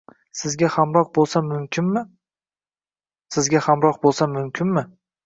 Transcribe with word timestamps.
Sizga 0.37 0.69
hamroh 3.65 3.99
bo’lsam 4.07 4.33
mumkinmi? 4.37 4.85